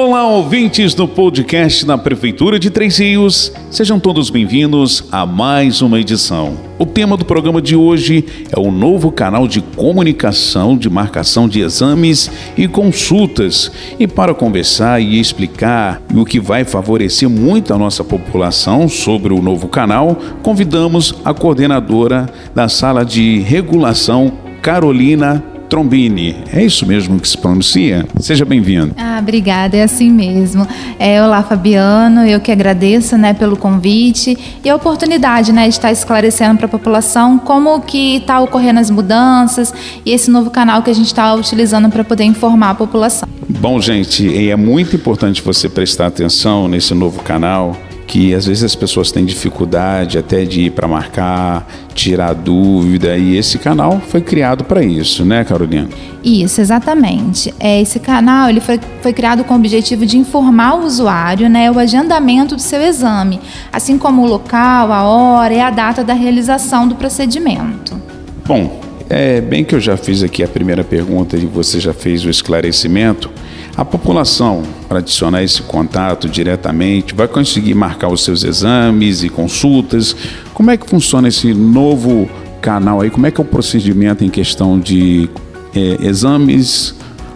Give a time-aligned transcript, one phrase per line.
[0.00, 3.52] Olá, ouvintes do podcast da Prefeitura de Três Rios.
[3.68, 6.56] Sejam todos bem-vindos a mais uma edição.
[6.78, 11.62] O tema do programa de hoje é o novo canal de comunicação de marcação de
[11.62, 13.72] exames e consultas.
[13.98, 19.42] E para conversar e explicar o que vai favorecer muito a nossa população sobre o
[19.42, 26.36] novo canal, convidamos a coordenadora da Sala de Regulação, Carolina Trombini.
[26.52, 28.06] É isso mesmo que se pronuncia?
[28.18, 28.94] Seja bem-vindo.
[28.96, 30.66] Ah, obrigada, é assim mesmo.
[30.98, 35.92] É, olá, Fabiano, eu que agradeço né, pelo convite e a oportunidade né, de estar
[35.92, 39.72] esclarecendo para a população como que está ocorrendo as mudanças
[40.04, 43.28] e esse novo canal que a gente está utilizando para poder informar a população.
[43.48, 47.76] Bom, gente, é muito importante você prestar atenção nesse novo canal
[48.08, 53.36] que às vezes as pessoas têm dificuldade até de ir para marcar, tirar dúvida, e
[53.36, 55.88] esse canal foi criado para isso, né, Carolina?
[56.24, 57.52] Isso, exatamente.
[57.60, 61.70] É, esse canal ele foi, foi criado com o objetivo de informar o usuário né,
[61.70, 63.38] o agendamento do seu exame,
[63.70, 68.00] assim como o local, a hora e a data da realização do procedimento.
[68.46, 72.24] Bom, é bem que eu já fiz aqui a primeira pergunta e você já fez
[72.24, 73.30] o esclarecimento.
[73.78, 80.16] A população, para adicionar esse contato diretamente, vai conseguir marcar os seus exames e consultas.
[80.52, 82.28] Como é que funciona esse novo
[82.60, 83.08] canal aí?
[83.08, 85.30] Como é que é o procedimento em questão de
[85.72, 86.92] é, exames,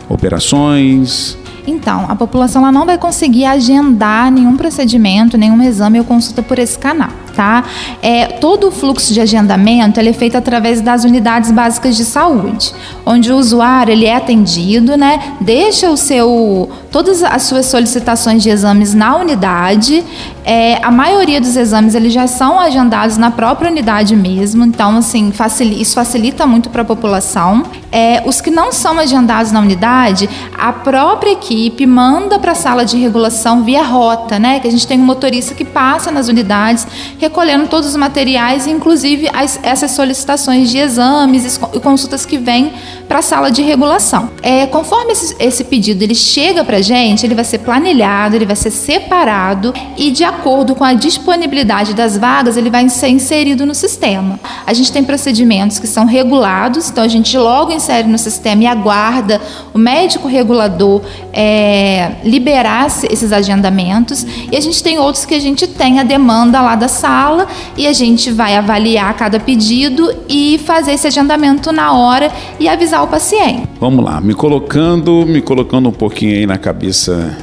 [0.08, 1.38] operações?
[1.64, 6.58] Então, a população ela não vai conseguir agendar nenhum procedimento, nenhum exame ou consulta por
[6.58, 7.64] esse canal tá?
[8.02, 12.72] É, todo o fluxo de agendamento é feito através das unidades básicas de saúde,
[13.04, 15.36] onde o usuário ele é atendido, né?
[15.40, 20.04] Deixa o seu todas as suas solicitações de exames na unidade.
[20.44, 25.32] É, a maioria dos exames eles já são agendados na própria unidade mesmo, então assim
[25.32, 27.64] facilita, isso facilita muito para a população.
[27.90, 32.84] É, os que não são agendados na unidade, a própria equipe manda para a sala
[32.84, 34.60] de regulação via rota, né?
[34.60, 36.86] Que a gente tem um motorista que passa nas unidades
[37.18, 42.72] recolhendo todos os materiais, inclusive as, essas solicitações de exames e consultas que vêm
[43.08, 44.30] para a sala de regulação.
[44.42, 48.56] É, conforme esse, esse pedido ele chega para gente, ele vai ser planilhado, ele vai
[48.56, 53.74] ser separado e de acordo com a disponibilidade das vagas, ele vai ser inserido no
[53.74, 54.38] sistema.
[54.66, 58.66] A gente tem procedimentos que são regulados, então a gente logo insere no sistema e
[58.66, 59.40] aguarda
[59.72, 64.26] o médico regulador é, liberar esses agendamentos.
[64.50, 67.86] E a gente tem outros que a gente tem a demanda lá da sala e
[67.86, 73.06] a gente vai avaliar cada pedido e fazer esse agendamento na hora e avisar o
[73.06, 73.68] paciente.
[73.80, 76.71] Vamos lá, me colocando, me colocando um pouquinho aí na cabeça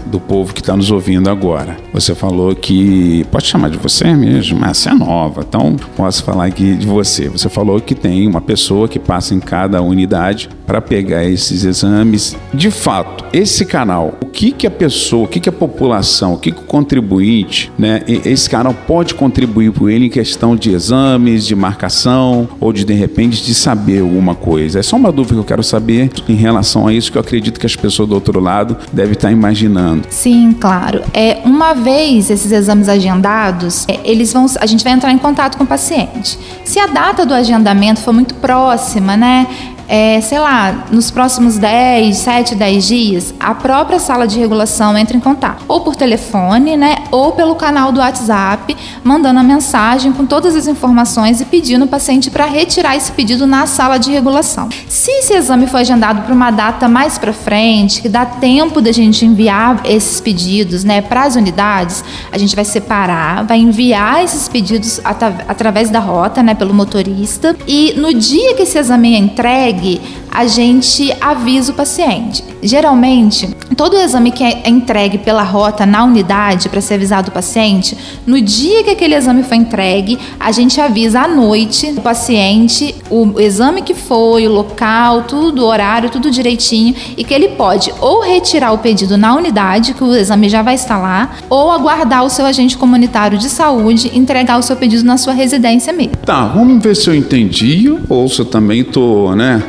[0.06, 1.78] do povo que está nos ouvindo agora.
[1.94, 6.46] Você falou que pode chamar de você mesmo, mas você é nova, então posso falar
[6.46, 7.30] aqui de você.
[7.30, 12.38] Você falou que tem uma pessoa que passa em cada unidade para pegar esses exames.
[12.54, 16.38] De fato, esse canal, o que que a pessoa, o que que a população, o
[16.38, 21.46] que que o contribuinte, né, esse canal pode contribuir por ele em questão de exames,
[21.46, 24.80] de marcação ou de de repente de saber alguma coisa.
[24.80, 27.60] É só uma dúvida que eu quero saber em relação a isso que eu acredito
[27.60, 30.08] que as pessoas do outro lado devem estar imaginando.
[30.10, 31.04] Sim, claro.
[31.14, 35.58] É uma vez esses exames agendados, é, eles vão, a gente vai entrar em contato
[35.58, 36.40] com o paciente.
[36.64, 39.48] Se a data do agendamento for muito próxima, né?
[39.90, 45.18] É, sei lá, nos próximos 10, 7, 10 dias, a própria sala de regulação entra
[45.18, 50.28] em contato, ou por telefone, né, ou pelo canal do WhatsApp, mandando a mensagem com
[50.28, 54.70] todas as informações e pedindo o paciente para retirar esse pedido na sala de regulação.
[54.88, 58.92] Se esse exame for agendado para uma data mais para frente, que dá tempo da
[58.92, 64.48] gente enviar esses pedidos, né, para as unidades, a gente vai separar, vai enviar esses
[64.48, 69.18] pedidos at através da rota, né, pelo motorista, e no dia que esse exame é
[69.18, 70.02] entregue, entregue,
[70.32, 72.44] a gente avisa o paciente.
[72.62, 77.32] Geralmente, todo o exame que é entregue pela rota na unidade para ser avisado o
[77.32, 77.98] paciente,
[78.28, 83.40] no dia que aquele exame foi entregue, a gente avisa à noite o paciente o
[83.40, 88.22] exame que foi, o local, tudo, o horário, tudo direitinho e que ele pode ou
[88.22, 92.30] retirar o pedido na unidade, que o exame já vai estar lá, ou aguardar o
[92.30, 96.18] seu agente comunitário de saúde entregar o seu pedido na sua residência mesmo.
[96.26, 99.64] Tá, vamos ver se eu entendi ou se eu também tô, né?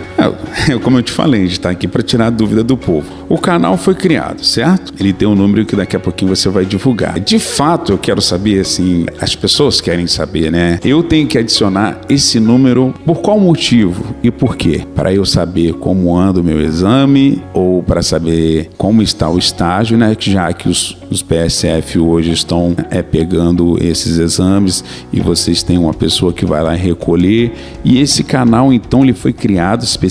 [0.69, 3.07] É, como eu te falei, a gente está aqui para tirar a dúvida do povo.
[3.29, 4.93] O canal foi criado, certo?
[4.99, 7.19] Ele tem um número que daqui a pouquinho você vai divulgar.
[7.19, 10.79] De fato, eu quero saber, assim, as pessoas querem saber, né?
[10.85, 14.85] Eu tenho que adicionar esse número por qual motivo e por quê?
[14.95, 19.97] Para eu saber como anda o meu exame ou para saber como está o estágio,
[19.97, 20.17] né?
[20.19, 25.95] Já que os, os PSF hoje estão é, pegando esses exames e vocês têm uma
[25.95, 27.53] pessoa que vai lá recolher.
[27.85, 30.10] E esse canal, então, ele foi criado especificamente,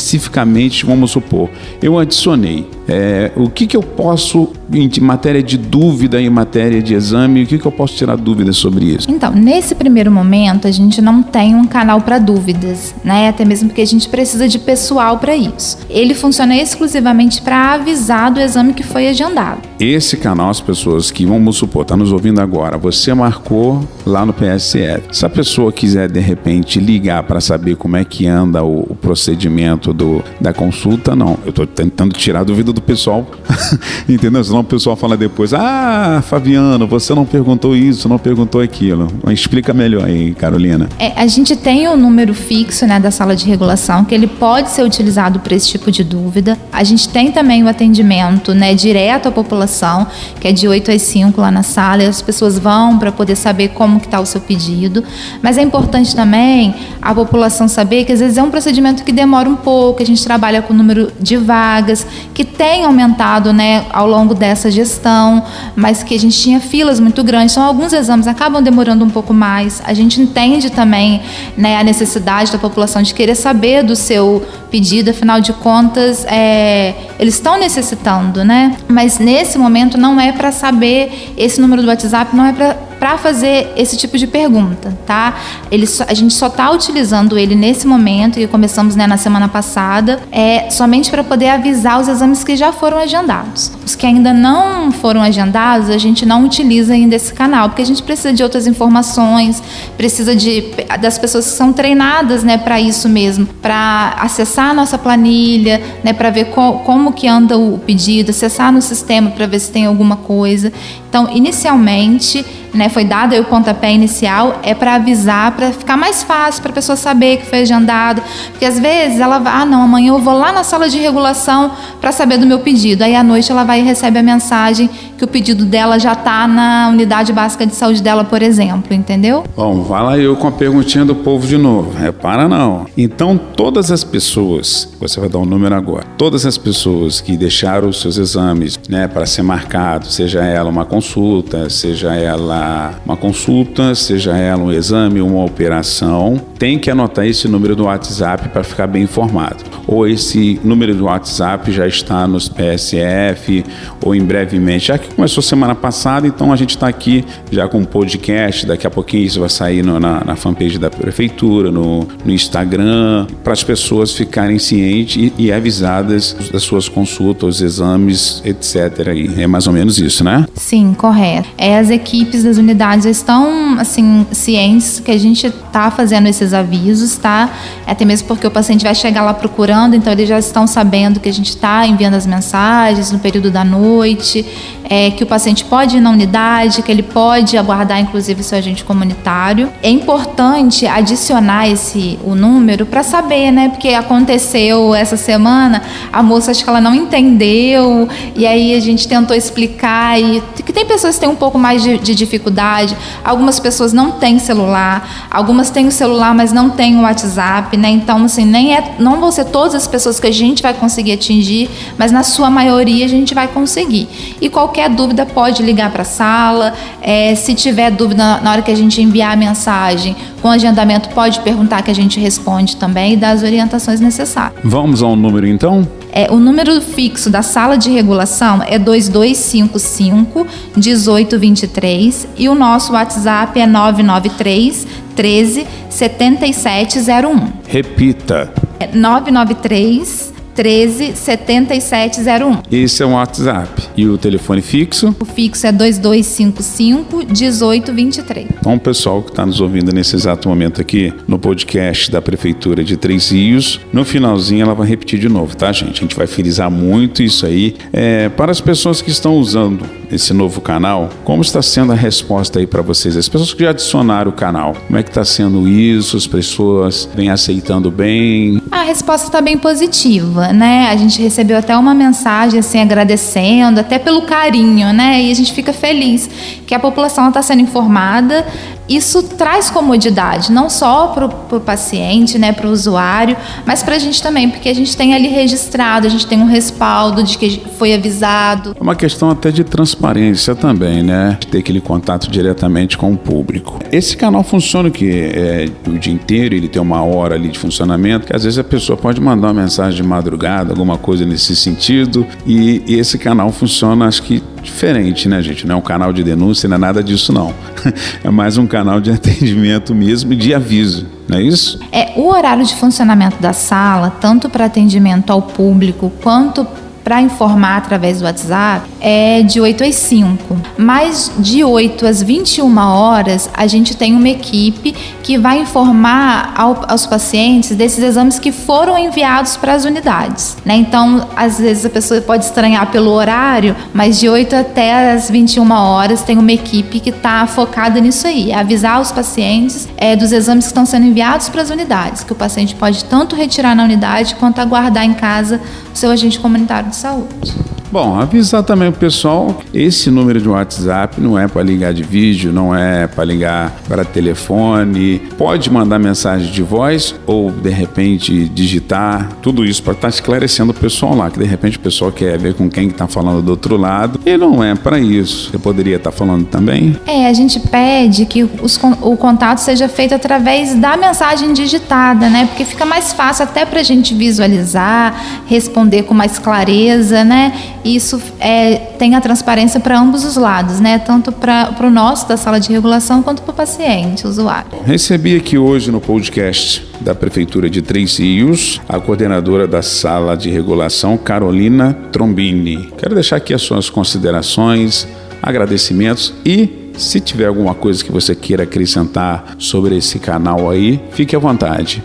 [0.85, 1.49] vamos supor,
[1.81, 6.95] eu adicionei é, o que, que eu posso, em matéria de dúvida, em matéria de
[6.95, 9.09] exame, o que, que eu posso tirar dúvidas sobre isso?
[9.11, 13.29] Então, nesse primeiro momento, a gente não tem um canal para dúvidas, né?
[13.29, 15.77] Até mesmo porque a gente precisa de pessoal para isso.
[15.87, 19.61] Ele funciona exclusivamente para avisar do exame que foi agendado.
[19.79, 24.33] Esse canal, as pessoas que, vamos supor, está nos ouvindo agora, você marcou lá no
[24.33, 25.03] PSF.
[25.11, 28.95] Se a pessoa quiser, de repente, ligar para saber como é que anda o, o
[28.95, 31.37] procedimento do, da consulta, não.
[31.43, 33.25] Eu estou tentando tirar a dúvida do pessoal,
[34.07, 34.43] entendeu?
[34.43, 39.07] Senão o pessoal fala depois, ah, Fabiano, você não perguntou isso, não perguntou aquilo.
[39.29, 40.89] Explica melhor aí, Carolina.
[40.97, 44.27] É, a gente tem o um número fixo né, da sala de regulação, que ele
[44.27, 46.57] pode ser utilizado para esse tipo de dúvida.
[46.71, 50.07] A gente tem também o atendimento né, direto à população
[50.39, 53.35] que é de 8 às 5 lá na sala, e as pessoas vão para poder
[53.35, 55.03] saber como que está o seu pedido.
[55.41, 59.49] Mas é importante também a população saber que às vezes é um procedimento que demora
[59.49, 64.07] um pouco, a gente trabalha com o número de vagas, que tem aumentado né, ao
[64.07, 65.43] longo dessa gestão,
[65.75, 69.33] mas que a gente tinha filas muito grandes, então alguns exames acabam demorando um pouco
[69.33, 69.81] mais.
[69.85, 71.21] A gente entende também
[71.57, 76.93] né, a necessidade da população de querer saber do seu pedido, afinal de contas, é,
[77.19, 78.75] eles estão necessitando, né?
[78.87, 83.17] Mas nesse momento não é para saber esse número do WhatsApp, não é para para
[83.17, 85.35] fazer esse tipo de pergunta, tá?
[85.71, 90.19] Ele, a gente só está utilizando ele nesse momento e começamos né, na semana passada,
[90.31, 93.71] é somente para poder avisar os exames que já foram agendados.
[93.85, 97.85] Os que ainda não foram agendados, a gente não utiliza ainda esse canal, porque a
[97.85, 99.63] gente precisa de outras informações,
[99.95, 100.63] precisa de
[100.99, 106.11] das pessoas que são treinadas, né, para isso mesmo, para acessar a nossa planilha, né,
[106.11, 109.85] para ver co, como que anda o pedido, acessar no sistema para ver se tem
[109.85, 110.73] alguma coisa.
[111.09, 116.61] Então, inicialmente, né, foi dado o pontapé inicial, é para avisar, para ficar mais fácil
[116.61, 118.21] para a pessoa saber que foi agendado.
[118.51, 121.71] Porque às vezes ela vai, ah, não, amanhã eu vou lá na sala de regulação
[121.99, 123.03] para saber do meu pedido.
[123.03, 126.47] Aí à noite ela vai e recebe a mensagem que o pedido dela já está
[126.47, 129.43] na unidade básica de saúde dela, por exemplo, entendeu?
[129.55, 131.97] Bom, vai lá eu com a perguntinha do povo de novo.
[131.97, 132.85] Repara não.
[132.97, 137.89] Então, todas as pessoas, você vai dar um número agora, todas as pessoas que deixaram
[137.89, 142.58] os seus exames né, para ser marcado, seja ela uma consulta, seja ela
[143.05, 148.49] uma consulta, seja ela um exame uma operação, tem que anotar esse número do WhatsApp
[148.49, 149.63] para ficar bem informado.
[149.87, 153.63] Ou esse número do WhatsApp já está nos PSF,
[154.03, 157.79] ou em brevemente, já que começou semana passada, então a gente está aqui já com
[157.79, 162.07] um podcast, daqui a pouquinho isso vai sair no, na, na, fanpage da prefeitura, no,
[162.23, 169.07] no Instagram, para as pessoas ficarem cientes e, e, avisadas das suas consultas, exames, etc.
[169.37, 170.45] É mais ou menos isso, né?
[170.55, 171.49] Sim, correto.
[171.57, 177.15] É, as equipes das unidades estão assim cientes que a gente está fazendo esses avisos,
[177.17, 177.49] tá?
[177.85, 181.29] Até mesmo porque o paciente vai chegar lá procurando, então eles já estão sabendo que
[181.29, 184.45] a gente está enviando as mensagens no período da noite,
[184.89, 188.83] é, que o paciente pode ir na unidade, que ele pode aguardar inclusive seu agente
[188.83, 189.69] comunitário.
[189.83, 193.69] É importante adicionar esse o número para saber, né?
[193.69, 199.07] Porque aconteceu essa semana, a moça acho que ela não entendeu e aí a gente
[199.07, 203.59] tentou explicar e que tem pessoas que têm um pouco mais de, de dificuldade, algumas
[203.59, 207.89] pessoas não têm celular, algumas têm o celular, mas não têm o WhatsApp, né?
[207.89, 211.13] Então, assim, nem é, não vão ser todas as pessoas que a gente vai conseguir
[211.13, 214.07] atingir, mas na sua maioria a gente vai conseguir.
[214.41, 218.71] E qualquer dúvida pode ligar para a sala, é, se tiver dúvida na hora que
[218.71, 223.17] a gente enviar a mensagem, com agendamento pode perguntar que a gente responde também e
[223.17, 224.59] dá as orientações necessárias.
[224.63, 225.87] Vamos ao número então?
[226.11, 233.59] É, o número fixo da sala de regulação é 2255 1823 e o nosso WhatsApp
[233.59, 237.53] é 993 13 7701.
[237.67, 238.53] Repita.
[238.79, 240.28] É 993
[240.59, 242.63] 13 7701.
[242.69, 243.81] Esse é o WhatsApp.
[243.95, 245.15] E o telefone fixo?
[245.17, 248.47] O fixo é 2255 1823.
[248.59, 252.97] Então, pessoal que está nos ouvindo nesse exato momento aqui no podcast da Prefeitura de
[252.97, 255.99] Três Rios, no finalzinho ela vai repetir de novo, tá, gente?
[255.99, 257.77] A gente vai frisar muito isso aí.
[257.93, 262.59] É, para as pessoas que estão usando esse novo canal, como está sendo a resposta
[262.59, 263.15] aí para vocês?
[263.15, 266.17] As pessoas que já adicionaram o canal, como é que está sendo isso?
[266.17, 268.61] As pessoas vêm aceitando bem?
[268.71, 270.89] A resposta está bem positiva, né?
[270.89, 275.21] A gente recebeu até uma mensagem assim agradecendo, até pelo carinho, né?
[275.21, 276.29] E a gente fica feliz
[276.65, 278.45] que a população está sendo informada
[278.89, 283.99] isso traz comodidade, não só para o paciente, né, para o usuário, mas para a
[283.99, 287.61] gente também, porque a gente tem ali registrado, a gente tem um respaldo de que
[287.77, 288.75] foi avisado.
[288.77, 291.37] É uma questão até de transparência também, né?
[291.51, 293.79] Ter aquele contato diretamente com o público.
[293.91, 298.27] Esse canal funciona que é o dia inteiro, ele tem uma hora ali de funcionamento,
[298.27, 302.25] que às vezes a pessoa pode mandar uma mensagem de madrugada, alguma coisa nesse sentido,
[302.45, 305.65] e, e esse canal funciona, acho que diferente, né, gente?
[305.65, 307.53] Não é um canal de denúncia, não é nada disso, não.
[308.23, 311.79] É mais um canal de atendimento mesmo e de aviso, não é isso?
[311.91, 316.67] É, o horário de funcionamento da sala, tanto para atendimento ao público quanto
[317.09, 320.55] para informar através do WhatsApp é de 8 às 5.
[320.77, 324.91] Mas de 8 às 21 horas, a gente tem uma equipe
[325.23, 330.55] que vai informar ao, aos pacientes desses exames que foram enviados para as unidades.
[330.63, 330.75] Né?
[330.75, 335.71] Então, às vezes a pessoa pode estranhar pelo horário, mas de 8 até as 21
[335.71, 340.65] horas tem uma equipe que está focada nisso aí, avisar os pacientes é, dos exames
[340.65, 344.35] que estão sendo enviados para as unidades, que o paciente pode tanto retirar na unidade
[344.35, 345.59] quanto aguardar em casa
[345.99, 347.78] seu agente comunitário de saúde.
[347.91, 352.53] Bom, avisar também o pessoal, esse número de WhatsApp não é para ligar de vídeo,
[352.53, 355.19] não é para ligar para telefone.
[355.39, 360.71] Pode mandar mensagem de voz ou de repente digitar, tudo isso para estar tá esclarecendo
[360.71, 363.49] o pessoal lá, que de repente o pessoal quer ver com quem está falando do
[363.49, 364.19] outro lado.
[364.23, 365.49] E não é para isso.
[365.49, 366.95] Você poderia estar tá falando também?
[367.07, 372.45] É, a gente pede que os, o contato seja feito através da mensagem digitada, né?
[372.45, 377.51] Porque fica mais fácil até para a gente visualizar, responder com mais clareza, né?
[377.83, 380.99] Isso é, tem a transparência para ambos os lados, né?
[380.99, 384.69] Tanto para o nosso da sala de regulação quanto para o paciente, usuário.
[384.85, 390.49] Recebi aqui hoje no podcast da Prefeitura de Três Rios a coordenadora da sala de
[390.49, 392.91] regulação, Carolina Trombini.
[392.97, 395.07] Quero deixar aqui as suas considerações,
[395.41, 401.33] agradecimentos e se tiver alguma coisa que você queira acrescentar sobre esse canal aí, fique
[401.35, 402.03] à vontade.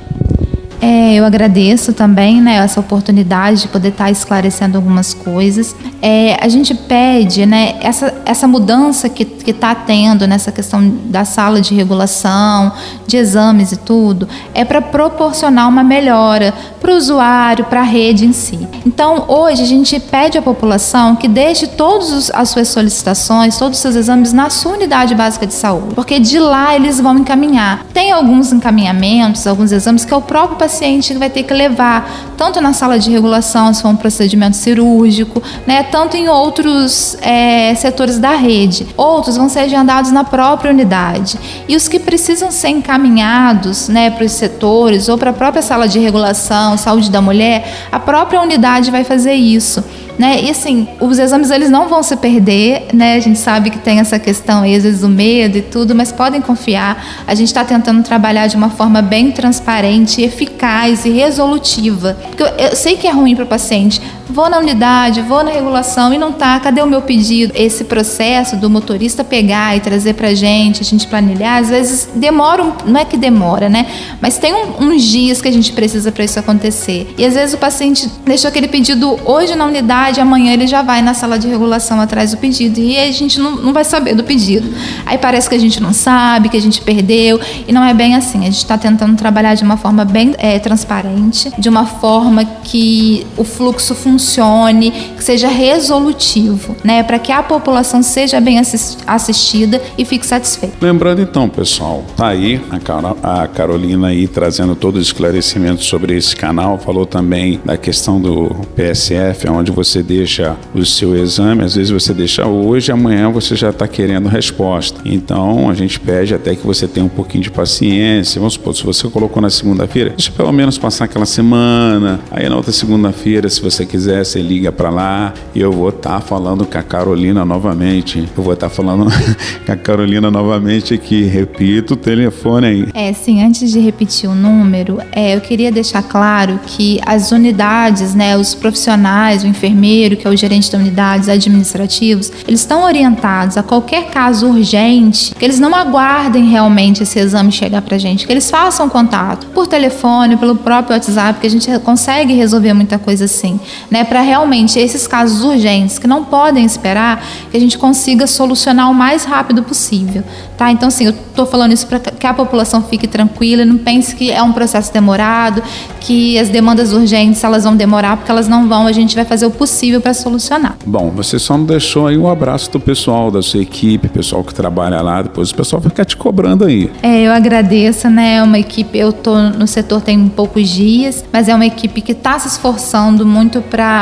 [0.84, 5.74] É, eu agradeço também né, essa oportunidade de poder estar esclarecendo algumas coisas.
[6.02, 11.62] É, a gente pede né, essa, essa mudança que está tendo nessa questão da sala
[11.62, 12.70] de regulação,
[13.06, 18.26] de exames e tudo, é para proporcionar uma melhora para o usuário, para a rede
[18.26, 18.68] em si.
[18.84, 23.82] Então, hoje, a gente pede à população que deixe todas as suas solicitações, todos os
[23.82, 27.86] seus exames na sua unidade básica de saúde, porque de lá eles vão encaminhar.
[27.94, 32.34] Tem alguns encaminhamentos, alguns exames que é o próprio paciente paciente vai ter que levar,
[32.36, 37.72] tanto na sala de regulação, se for um procedimento cirúrgico, né, tanto em outros é,
[37.76, 38.88] setores da rede.
[38.96, 41.38] Outros vão ser agendados na própria unidade.
[41.68, 45.86] E os que precisam ser encaminhados né, para os setores ou para a própria sala
[45.86, 49.84] de regulação, saúde da mulher, a própria unidade vai fazer isso.
[50.18, 50.42] Né?
[50.42, 53.14] E assim, os exames eles não vão se perder, né?
[53.14, 56.12] A gente sabe que tem essa questão aí, às vezes o medo e tudo, mas
[56.12, 57.24] podem confiar.
[57.26, 62.16] A gente está tentando trabalhar de uma forma bem transparente, eficaz e resolutiva.
[62.28, 64.00] Porque eu, eu sei que é ruim para o paciente,
[64.34, 67.52] vou na unidade, vou na regulação e não tá, cadê o meu pedido?
[67.54, 72.64] Esse processo do motorista pegar e trazer pra gente, a gente planilhar, às vezes demora,
[72.84, 73.86] não é que demora, né?
[74.20, 77.14] Mas tem um, uns dias que a gente precisa para isso acontecer.
[77.16, 81.00] E às vezes o paciente deixou aquele pedido hoje na unidade, amanhã ele já vai
[81.00, 84.24] na sala de regulação atrás do pedido e a gente não, não vai saber do
[84.24, 84.68] pedido.
[85.06, 87.38] Aí parece que a gente não sabe, que a gente perdeu
[87.68, 88.40] e não é bem assim.
[88.40, 93.24] A gente está tentando trabalhar de uma forma bem é, transparente, de uma forma que
[93.36, 98.58] o fluxo funcione funcione, que seja resolutivo, né, para que a população seja bem
[99.06, 100.76] assistida e fique satisfeita.
[100.80, 106.34] Lembrando então, pessoal, tá aí a, a Carolina aí trazendo todo o esclarecimento sobre esse
[106.34, 111.90] canal, falou também da questão do PSF, onde você deixa o seu exame, às vezes
[111.90, 115.00] você deixa hoje, amanhã você já está querendo resposta.
[115.04, 118.38] Então a gente pede até que você tenha um pouquinho de paciência.
[118.38, 122.20] Vamos supor, se você colocou na segunda-feira, deixa pelo menos passar aquela semana.
[122.30, 125.88] Aí na outra segunda-feira, se você quiser quiser, você liga para lá e eu vou
[125.88, 128.28] estar tá falando com a Carolina novamente.
[128.36, 129.06] Eu vou estar tá falando
[129.66, 131.24] com a Carolina novamente aqui.
[131.24, 132.88] Repito o telefone aí.
[132.94, 138.14] É, sim, antes de repetir o número, é, eu queria deixar claro que as unidades,
[138.14, 143.56] né, os profissionais, o enfermeiro, que é o gerente da unidades administrativos, eles estão orientados
[143.56, 148.32] a qualquer caso urgente, que eles não aguardem realmente esse exame chegar pra gente, que
[148.32, 153.24] eles façam contato por telefone, pelo próprio WhatsApp, que a gente consegue resolver muita coisa
[153.24, 153.58] assim,
[153.90, 154.03] né?
[154.04, 158.94] Para realmente esses casos urgentes que não podem esperar, que a gente consiga solucionar o
[158.94, 160.22] mais rápido possível,
[160.56, 160.70] tá?
[160.70, 164.30] Então, assim, eu estou falando isso para que a população fique tranquila, não pense que
[164.30, 165.62] é um processo demorado,
[166.00, 169.46] que as demandas urgentes elas vão demorar, porque elas não vão, a gente vai fazer
[169.46, 170.76] o possível para solucionar.
[170.86, 174.54] Bom, você só não deixou aí um abraço do pessoal da sua equipe, pessoal que
[174.54, 176.90] trabalha lá, depois o pessoal fica te cobrando aí.
[177.02, 178.36] É, eu agradeço, né?
[178.36, 182.12] É uma equipe, eu tô no setor tem poucos dias, mas é uma equipe que
[182.12, 183.93] está se esforçando muito para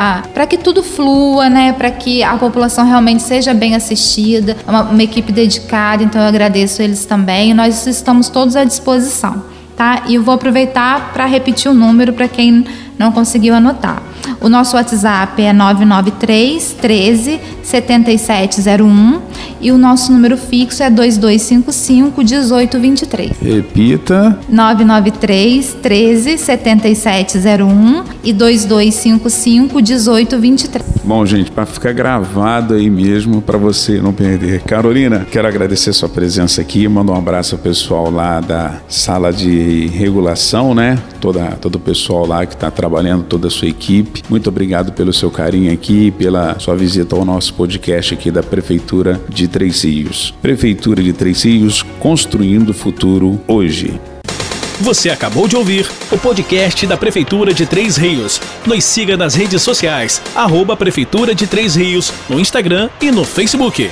[0.49, 1.73] que tudo flua, né?
[1.73, 4.57] Para que a população realmente seja bem assistida.
[4.67, 7.55] É uma, uma equipe dedicada, então eu agradeço eles também.
[7.55, 9.43] Nós estamos todos à disposição,
[9.77, 10.03] tá?
[10.07, 12.65] E eu vou aproveitar para repetir o número para quem
[12.99, 14.03] não conseguiu anotar.
[14.41, 19.21] O nosso WhatsApp é 993 13 7701
[19.61, 23.33] e o nosso número fixo é 2255 1823.
[23.41, 24.39] Repita.
[24.49, 30.85] 993 13 7701 e 2255 1823.
[31.05, 34.63] Bom, gente, para ficar gravado aí mesmo, para você não perder.
[34.63, 39.87] Carolina, quero agradecer sua presença aqui, mandar um abraço ao pessoal lá da sala de
[39.89, 40.99] regulação, né?
[41.21, 43.69] Toda, todo o pessoal lá que está trabalhando, toda a sua
[44.29, 49.21] Muito obrigado pelo seu carinho aqui, pela sua visita ao nosso podcast aqui da Prefeitura
[49.29, 50.35] de Três Rios.
[50.43, 54.01] Prefeitura de Três Rios, construindo o futuro hoje.
[54.81, 58.41] Você acabou de ouvir o podcast da Prefeitura de Três Rios.
[58.67, 63.89] Nos siga nas redes sociais, arroba Prefeitura de Três Rios, no Instagram e no Facebook.